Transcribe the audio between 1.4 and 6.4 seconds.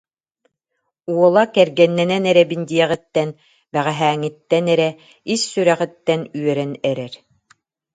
кэргэннэнэн эрэбин диэҕиттэн бэҕэһээҥҥиттэн эрэ ис сүрэҕиттэн